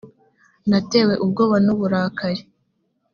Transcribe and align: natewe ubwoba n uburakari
natewe 0.69 1.13
ubwoba 1.23 1.57
n 1.65 1.67
uburakari 1.73 2.43